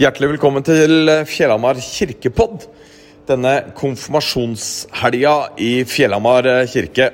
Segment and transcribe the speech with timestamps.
[0.00, 2.62] Hjertelig velkommen til Fjellhamar kirkepodd.
[3.28, 7.10] Denne konfirmasjonshelga i Fjellhamar kirke.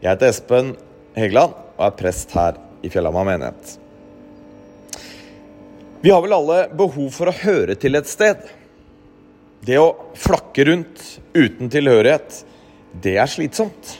[0.00, 0.70] Jeg heter Espen
[1.18, 3.74] Hegeland og er prest her i Fjellhamar menighet.
[6.00, 8.40] Vi har vel alle behov for å høre til et sted.
[9.68, 12.42] Det å flakke rundt uten tilhørighet,
[13.04, 13.98] det er slitsomt.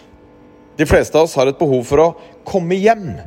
[0.81, 2.13] De fleste av oss har et behov for å
[2.49, 3.19] komme hjem.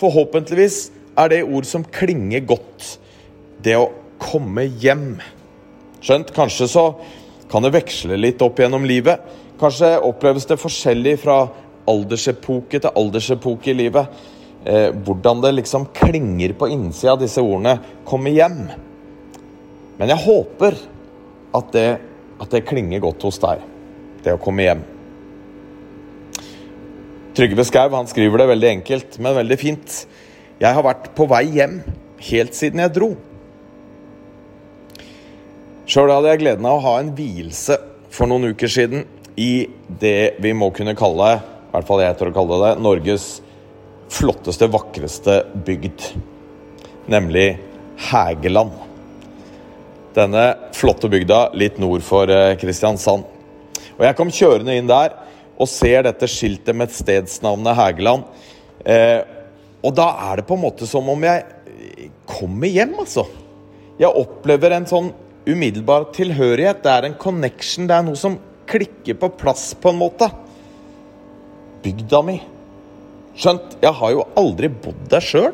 [0.00, 0.86] Forhåpentligvis
[1.20, 2.94] er det ord som klinger godt.
[3.60, 3.90] Det å
[4.22, 5.16] komme hjem.
[6.02, 6.86] Skjønt, kanskje så
[7.50, 9.20] kan det veksle litt opp gjennom livet.
[9.60, 11.44] Kanskje oppleves det forskjellig fra
[11.90, 14.22] aldersepoke til aldersepoke i livet.
[14.64, 18.70] Eh, hvordan det liksom klinger på innsida av disse ordene 'komme hjem'.
[19.98, 20.78] Men jeg håper
[21.54, 22.00] at det,
[22.40, 23.60] at det klinger godt hos deg,
[24.24, 24.82] det å komme hjem.
[27.34, 30.06] Trygve Skau han skriver det veldig enkelt, men veldig fint.
[30.60, 31.82] Jeg har vært på vei hjem
[32.18, 33.16] helt siden jeg dro.
[35.82, 37.74] Sjøl hadde jeg gleden av å ha en vielse
[38.14, 39.02] for noen uker siden
[39.40, 39.66] i
[39.98, 43.26] det vi må kunne kalle, i hvert fall jeg tør å kalle det, Norges
[44.12, 46.04] flotteste, vakreste bygd.
[47.10, 47.56] Nemlig
[48.12, 48.76] Hægeland.
[50.14, 50.44] Denne
[50.76, 53.26] flotte bygda litt nord for eh, Kristiansand.
[53.96, 55.16] Og Jeg kom kjørende inn der
[55.56, 58.28] og ser dette skiltet med stedsnavnet Hægeland.
[58.86, 59.18] Eh,
[59.82, 63.26] og da er det på en måte som om jeg kommer hjem, altså.
[63.98, 65.10] Jeg opplever en sånn
[65.48, 66.82] umiddelbar tilhørighet.
[66.84, 67.88] Det er en connection.
[67.88, 68.38] Det er noe som
[68.70, 70.28] klikker på plass, på en måte.
[71.82, 72.38] Bygda mi.
[73.38, 75.52] Skjønt, jeg har jo aldri bodd der sjøl.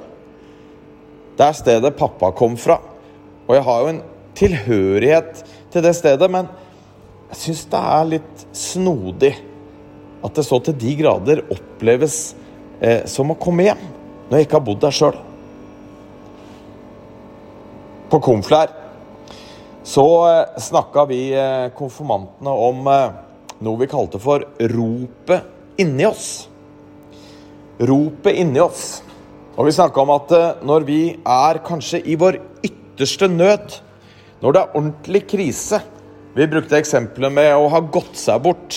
[1.39, 2.81] Det er stedet pappa kom fra.
[3.47, 4.01] Og jeg har jo en
[4.39, 6.49] tilhørighet til det stedet, men
[7.29, 9.33] jeg syns det er litt snodig
[10.25, 12.19] at det så til de grader oppleves
[12.81, 13.83] eh, som å komme hjem,
[14.29, 15.19] når jeg ikke har bodd der sjøl.
[18.09, 18.73] På Konflær
[19.89, 23.15] så eh, snakka vi eh, konfirmantene om eh,
[23.65, 26.27] noe vi kalte for ropet inni oss.
[27.81, 28.99] Ropet inni oss.
[29.57, 30.35] Og vi snakka om at
[30.67, 32.37] når vi er kanskje i vår
[32.69, 33.79] ytterste nød,
[34.43, 35.81] når det er ordentlig krise
[36.37, 38.77] Vi brukte eksempelet med å ha gått seg bort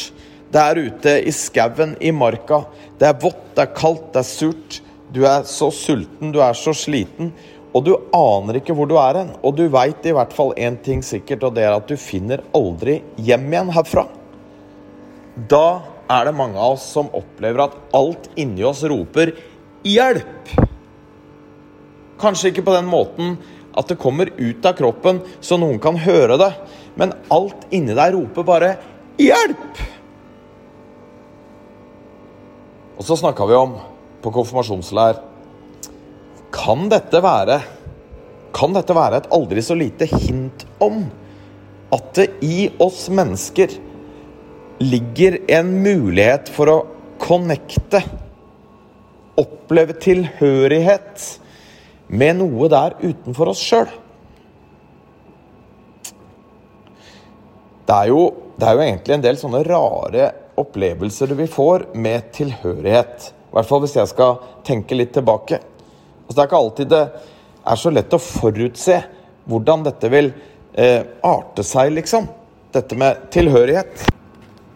[0.49, 2.63] der ute i skauen, i marka.
[2.97, 4.79] Det er vått, det er kaldt, det er surt.
[5.13, 7.29] Du er så sulten, du er så sliten.
[7.71, 9.31] Og du aner ikke hvor du er hen.
[9.45, 12.43] Og du veit i hvert fall én ting sikkert, og det er at du finner
[12.57, 14.05] aldri hjem igjen herfra.
[15.51, 15.65] Da
[16.11, 19.31] er det mange av oss som opplever at alt inni oss roper
[19.87, 20.51] 'hjelp'.
[22.21, 23.37] Kanskje ikke på den måten
[23.77, 26.51] at det kommer ut av kroppen så noen kan høre det,
[26.99, 28.75] men alt inni deg roper bare
[29.17, 29.81] 'hjelp'.
[32.99, 33.79] Og så snakka vi om
[34.21, 35.30] på konfirmasjonsleir
[36.61, 37.61] kan dette være
[38.53, 41.05] Kan dette være et aldri så lite hint om
[41.91, 43.71] at det i oss mennesker
[44.79, 46.75] ligger en mulighet for å
[47.19, 47.99] connecte,
[49.39, 51.25] oppleve tilhørighet
[52.15, 53.91] med noe der utenfor oss sjøl?
[57.87, 58.23] Det er, jo,
[58.55, 60.31] det er jo egentlig en del sånne rare
[60.63, 63.31] opplevelser vi får med tilhørighet.
[63.51, 65.59] I hvert fall hvis jeg skal tenke litt tilbake.
[66.31, 66.99] Altså, det er ikke alltid det
[67.71, 68.97] er så lett å forutse
[69.51, 70.29] hvordan dette vil
[70.79, 72.29] eh, arte seg, liksom.
[72.71, 74.05] Dette med tilhørighet.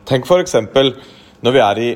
[0.04, 0.58] Tenk f.eks.
[1.40, 1.88] når vi er i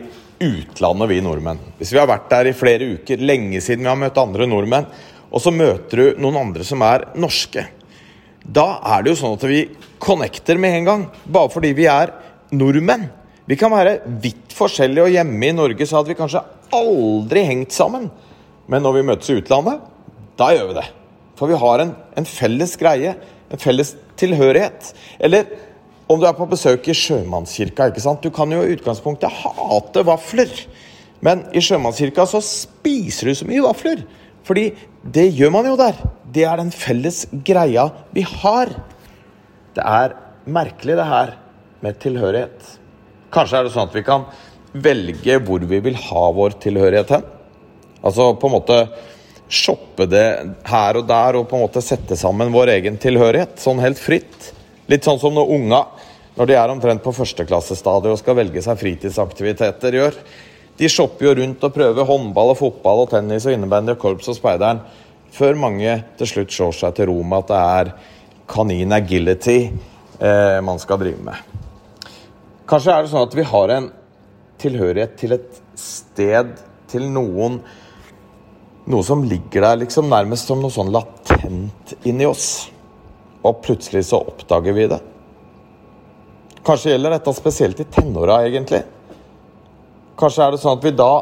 [0.45, 1.59] utlandet, vi nordmenn.
[1.75, 4.87] Hvis vi har vært der i flere uker, lenge siden vi har møtt andre nordmenn,
[5.27, 7.65] og så møter du noen andre som er norske.
[8.39, 9.65] Da er det jo sånn at vi
[9.99, 12.15] connecter med en gang, bare fordi vi er
[12.55, 13.09] nordmenn.
[13.43, 16.47] Vi kan være vidt forskjellige, og hjemme i Norge så hadde vi kanskje
[16.79, 18.07] aldri hengt sammen.
[18.69, 19.81] Men når vi møtes i utlandet,
[20.39, 20.85] da gjør vi det.
[21.39, 23.15] For vi har en, en felles greie,
[23.49, 24.91] en felles tilhørighet.
[25.23, 25.49] Eller
[26.09, 27.89] om du er på besøk i sjømannskirka.
[27.89, 28.23] ikke sant?
[28.23, 30.51] Du kan jo i utgangspunktet hate vafler.
[31.25, 34.03] Men i sjømannskirka så spiser du så mye vafler.
[34.47, 34.69] Fordi
[35.03, 35.97] det gjør man jo der.
[36.29, 38.73] Det er den felles greia vi har.
[39.77, 40.15] Det er
[40.49, 41.35] merkelig, det her
[41.85, 42.77] med tilhørighet.
[43.33, 44.25] Kanskje er det sånn at vi kan
[44.73, 47.27] velge hvor vi vil ha vår tilhørighet hen.
[48.05, 48.81] Altså på en måte
[49.49, 50.27] shoppe det
[50.69, 53.57] her og der og på en måte sette sammen vår egen tilhørighet.
[53.61, 54.51] Sånn helt fritt.
[54.89, 55.81] Litt sånn som når unga,
[56.37, 60.21] når de er omtrent på førsteklassestadiet og skal velge seg fritidsaktiviteter, gjør.
[60.79, 64.29] De shopper jo rundt og prøver håndball og fotball og tennis og innebandy og korps
[64.31, 64.79] og speideren,
[65.35, 67.91] før mange til slutt slår seg til ro med at det er
[68.49, 71.35] kanin agility eh, man skal drive med.
[72.69, 73.91] Kanskje er det sånn at vi har en
[74.61, 76.55] tilhørighet til et sted,
[76.89, 77.59] til noen
[78.87, 82.69] noe som ligger der liksom nærmest som noe sånn latent inni oss.
[83.43, 84.99] og plutselig så oppdager vi det.
[86.65, 88.81] Kanskje gjelder dette spesielt i tenåra, egentlig.
[90.19, 91.13] Kanskje er det sånn at vi da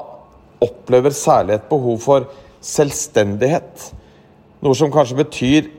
[0.66, 2.26] opplever særlig et behov for
[2.66, 3.92] selvstendighet.
[4.66, 5.70] Noe som kanskje betyr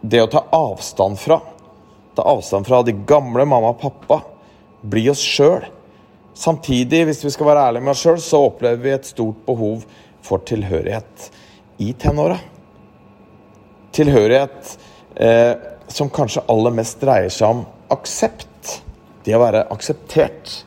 [0.00, 1.42] det å ta avstand fra.
[2.16, 4.22] Ta avstand fra de gamle mamma og pappa.
[4.80, 5.68] Bli oss sjøl.
[6.32, 9.84] Samtidig, hvis vi skal være ærlige med oss sjøl, så opplever vi et stort behov
[10.22, 11.28] for tilhørighet
[11.82, 12.38] i tenåra.
[13.92, 14.76] Tilhørighet
[15.16, 15.54] eh,
[15.92, 18.78] som kanskje aller mest dreier seg om aksept.
[19.22, 20.62] Det å være akseptert.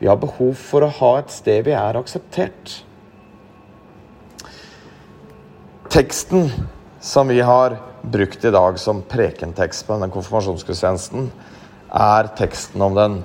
[0.00, 2.78] Vi har behov for å ha et sted vi er akseptert.
[5.90, 6.46] Teksten
[7.02, 11.26] som vi har brukt i dag som prekentekst på denne konfirmasjonsgudstjenesten,
[11.90, 13.18] er teksten om den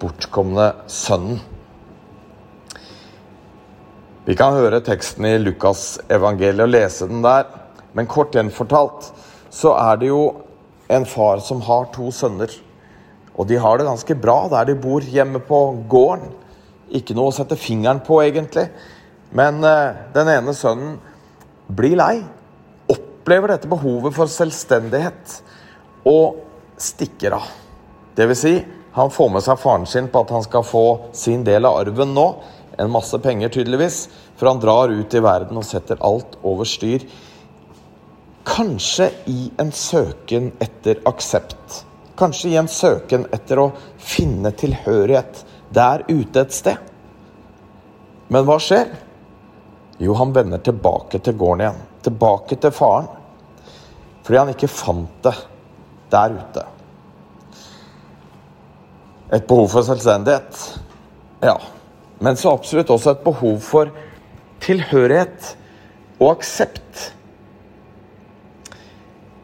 [0.00, 1.42] bortkomne sønnen.
[4.24, 7.44] Vi kan høre teksten i Lukas evangeliet og lese den der,
[7.92, 9.10] men kort gjenfortalt
[9.52, 10.22] så er det jo
[10.88, 12.48] en far som har to sønner.
[13.36, 15.58] Og de har det ganske bra der de bor hjemme på
[15.92, 16.32] gården.
[16.96, 18.64] Ikke noe å sette fingeren på, egentlig.
[19.36, 20.96] Men eh, den ene sønnen
[21.68, 22.22] blir lei.
[22.88, 25.38] Opplever dette behovet for selvstendighet
[26.08, 26.40] og
[26.80, 27.52] stikker av.
[28.16, 28.56] Det vil si,
[28.96, 32.16] han får med seg faren sin på at han skal få sin del av arven
[32.16, 32.28] nå.
[32.78, 34.08] En masse penger, tydeligvis.
[34.36, 37.04] For han drar ut i verden og setter alt over styr.
[38.44, 41.84] Kanskje i en søken etter aksept.
[42.18, 45.44] Kanskje i en søken etter å finne tilhørighet
[45.74, 46.92] der ute et sted.
[48.28, 48.92] Men hva skjer?
[50.02, 51.82] Jo, han vender tilbake til gården igjen.
[52.04, 53.08] Tilbake til faren.
[54.24, 55.34] Fordi han ikke fant det
[56.12, 56.64] der ute.
[59.34, 60.64] Et behov for selvstendighet.
[61.44, 61.56] Ja.
[62.24, 63.92] Men så absolutt også et behov for
[64.64, 65.50] tilhørighet
[66.22, 67.10] og aksept.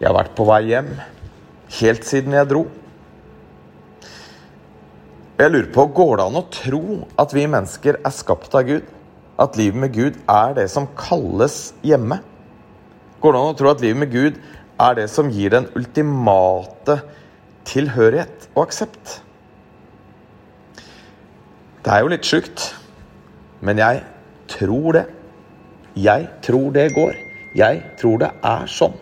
[0.00, 0.94] Jeg har vært på vei hjem
[1.80, 2.64] helt siden jeg dro.
[5.40, 6.82] Jeg lurer på, Går det an å tro
[7.20, 8.88] at vi mennesker er skapt av Gud?
[9.40, 12.20] At livet med Gud er det som kalles hjemme?
[13.20, 14.40] Går det an å tro at livet med Gud
[14.80, 17.00] er det som gir den ultimate
[17.68, 19.20] tilhørighet og aksept?
[21.80, 22.66] Det er jo litt sjukt,
[23.64, 24.02] men jeg
[24.52, 25.06] tror det.
[25.96, 27.14] Jeg tror det går.
[27.56, 28.98] Jeg tror det er sånn.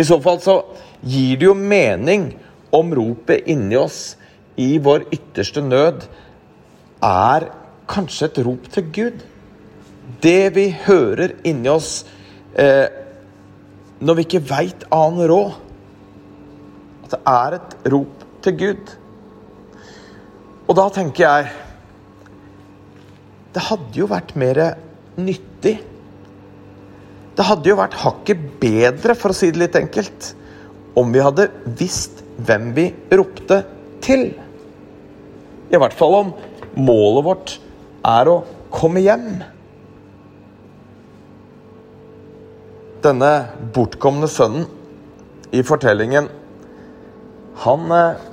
[0.00, 0.56] I så fall så
[1.04, 2.30] gir det jo mening
[2.74, 4.16] om ropet inni oss
[4.60, 6.06] i vår ytterste nød
[7.04, 7.48] er
[7.90, 9.24] kanskje et rop til Gud.
[10.22, 12.04] Det vi hører inni oss
[12.54, 12.86] eh,
[14.00, 15.52] når vi ikke veit annen råd.
[17.04, 18.96] At det er et rop til Gud.
[20.70, 21.48] Og da tenker jeg
[23.50, 24.60] Det hadde jo vært mer
[25.18, 25.80] nyttig.
[27.34, 30.28] Det hadde jo vært hakket bedre, for å si det litt enkelt,
[30.94, 31.48] om vi hadde
[31.80, 33.58] visst hvem vi ropte
[34.04, 34.28] til.
[35.74, 36.32] I hvert fall om
[36.78, 37.56] målet vårt
[38.06, 38.36] er å
[38.70, 39.26] komme hjem.
[43.02, 43.34] Denne
[43.74, 44.68] bortkomne sønnen
[45.50, 46.30] i fortellingen,
[47.66, 48.26] han eh,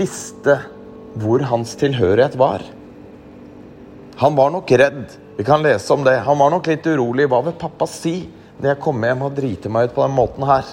[0.00, 0.58] visste
[1.20, 2.64] hvor hans tilhørighet var.
[4.22, 5.04] Han var nok redd.
[5.36, 6.20] Vi kan lese om det.
[6.26, 7.26] Han var nok litt urolig.
[7.30, 8.20] Hva vil pappa si
[8.60, 10.68] når jeg kommer hjem og driter meg ut på den måten her?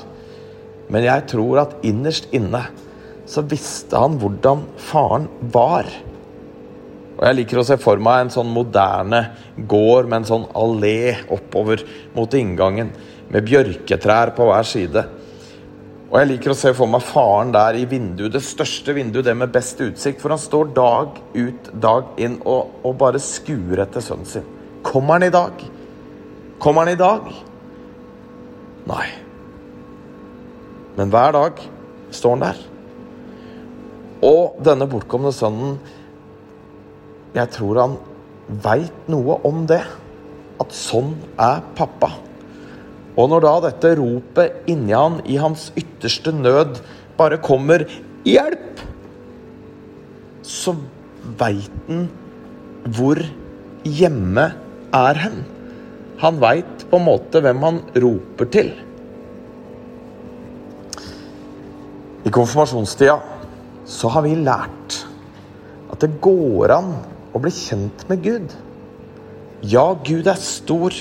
[0.91, 2.65] Men jeg tror at innerst inne
[3.29, 5.88] så visste han hvordan faren var.
[7.17, 9.21] Og Jeg liker å se for meg en sånn moderne
[9.69, 11.83] gård med en sånn allé oppover
[12.15, 12.91] mot inngangen,
[13.31, 15.05] med bjørketrær på hver side.
[16.11, 19.35] Og jeg liker å se for meg faren der i vinduet, det største vinduet, det
[19.39, 20.19] med best utsikt.
[20.19, 24.49] For han står dag ut, dag inn og, og bare skuer etter sønnen sin.
[24.83, 25.63] Kommer han i dag?
[26.59, 27.29] Kommer han i dag?
[28.91, 29.05] Nei.
[30.97, 31.63] Men hver dag
[32.11, 32.59] står han der.
[34.27, 35.79] Og denne bortkomne sønnen
[37.33, 37.95] Jeg tror han
[38.61, 39.79] veit noe om det.
[40.59, 42.11] At sånn er pappa.
[43.19, 46.79] Og når da dette ropet inni han, i hans ytterste nød,
[47.17, 47.83] bare kommer
[48.25, 48.83] 'hjelp',
[50.41, 50.75] så
[51.39, 52.07] veit han
[52.85, 53.19] hvor
[53.85, 54.45] hjemme
[54.93, 55.43] er hen.
[56.21, 58.71] Han veit på en måte hvem han roper til.
[62.25, 63.17] I konfirmasjonstida
[63.89, 64.99] så har vi lært
[65.91, 66.91] at det går an
[67.33, 68.53] å bli kjent med Gud.
[69.65, 70.93] Ja, Gud er stor.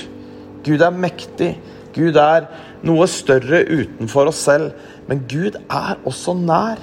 [0.65, 1.55] Gud er mektig.
[1.95, 2.47] Gud er
[2.87, 4.71] noe større utenfor oss selv,
[5.09, 6.79] men Gud er også nær.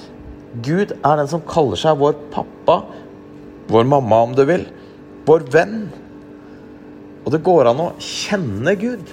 [0.65, 2.83] Gud er den som kaller seg vår pappa,
[3.69, 4.67] vår mamma om du vil,
[5.29, 5.81] vår venn.
[7.25, 9.11] Og det går an å kjenne Gud.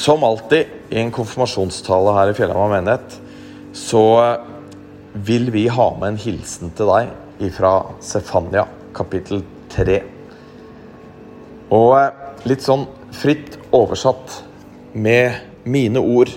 [0.00, 3.18] Som alltid i en konfirmasjonstale her i Fjellhamar menighet,
[3.76, 4.04] så
[5.12, 8.64] vil vi ha med en hilsen til deg fra Sefania
[8.96, 10.19] kapittel 3.
[11.74, 14.40] Og litt sånn fritt oversatt
[14.92, 16.32] med mine ord,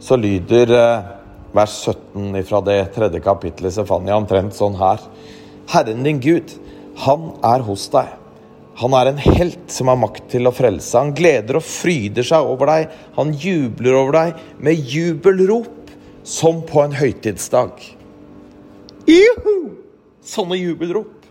[0.00, 1.06] så lyder eh,
[1.54, 5.00] vers 17 fra det tredje kapittelet Sefania omtrent sånn her.
[5.72, 6.52] Herren din Gud,
[7.04, 8.12] han er hos deg
[8.74, 10.98] han er en helt som har makt til å frelse.
[10.98, 12.94] Han gleder og fryder seg over deg.
[13.14, 15.92] Han jubler over deg med jubelrop,
[16.26, 17.84] som på en høytidsdag.
[19.06, 19.54] Juhu!
[20.24, 21.23] Sånne jubelrop.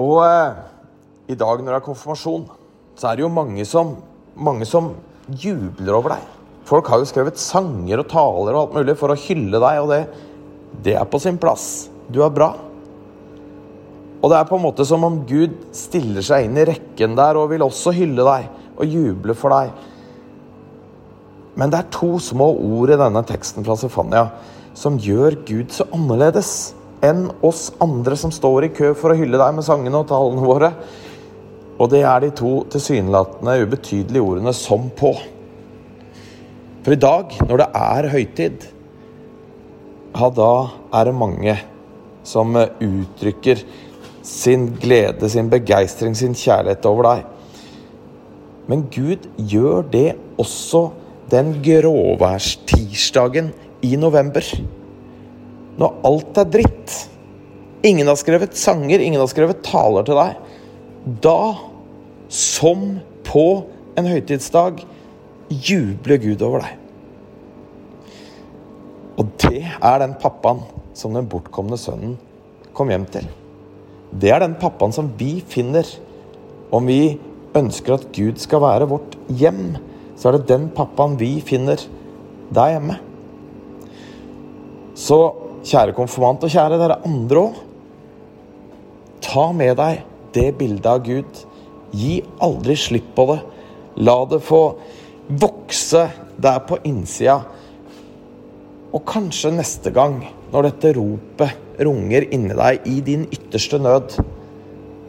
[0.00, 0.60] Og eh,
[1.32, 2.46] i dag når det er konfirmasjon,
[2.96, 3.94] så er det jo mange som,
[4.36, 4.94] mange som
[5.28, 6.24] jubler over deg.
[6.68, 9.92] Folk har jo skrevet sanger og taler og alt mulig for å hylle deg, og
[9.92, 10.00] det,
[10.84, 11.90] det er på sin plass.
[12.10, 12.52] Du er bra.
[14.20, 17.38] Og det er på en måte som om Gud stiller seg inn i rekken der
[17.40, 19.72] og vil også hylle deg og juble for deg.
[21.60, 24.28] Men det er to små ord i denne teksten fra Sefania
[24.76, 26.52] som gjør Gud så annerledes
[27.04, 30.44] enn oss andre som står i kø for å hylle deg med sangene og talene
[30.44, 30.72] våre.
[31.80, 35.20] Og det er de to tilsynelatende ubetydelige ordene 'som på'.
[36.84, 38.66] For i dag, når det er høytid,
[40.14, 41.58] ja, da er det mange
[42.24, 43.62] som uttrykker
[44.22, 47.24] sin glede, sin begeistring, sin kjærlighet over deg.
[48.66, 50.90] Men Gud gjør det også
[51.30, 53.52] den gråværstirsdagen
[53.82, 54.44] i november.
[55.78, 56.96] Når alt er dritt.
[57.86, 60.56] Ingen har skrevet sanger, ingen har skrevet taler til deg.
[61.24, 61.40] Da,
[62.28, 63.46] som på
[63.98, 64.82] en høytidsdag,
[65.50, 66.76] jubler Gud over deg.
[69.20, 70.62] Og det er den pappaen
[70.96, 72.16] som den bortkomne sønnen
[72.76, 73.26] kom hjem til.
[74.10, 75.86] Det er den pappaen som vi finner.
[76.70, 77.18] Om vi
[77.58, 79.74] ønsker at Gud skal være vårt hjem,
[80.16, 81.80] så er det den pappaen vi finner
[82.54, 82.96] der hjemme.
[84.98, 85.18] Så
[85.66, 87.60] kjære konfirmant, og kjære dere andre òg.
[89.24, 90.02] Ta med deg
[90.34, 91.44] det bildet av Gud.
[91.92, 93.40] Gi aldri slipp på det.
[94.00, 94.62] La det få
[95.40, 96.06] vokse
[96.40, 97.40] der på innsida.
[98.90, 104.16] Og kanskje neste gang, når dette ropet runger inni deg i din ytterste nød,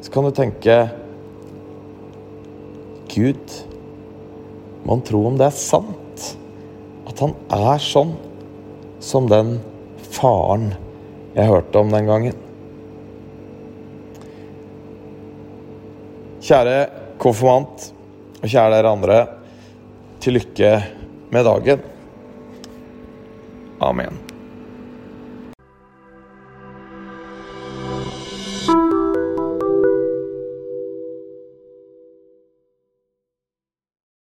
[0.02, 0.76] så kan du tenke
[3.12, 3.58] Gud,
[4.88, 6.28] man tror om det er sant
[7.10, 8.14] at han er sånn
[9.04, 9.58] som den
[10.22, 10.72] faren
[11.36, 12.40] jeg hørte om den gangen.
[16.42, 16.76] Kjære
[17.22, 17.92] konfirmant,
[18.42, 19.22] og kjære dere andre,
[20.22, 20.74] til lykke
[21.32, 21.88] med dagen.
[23.82, 24.31] Amen.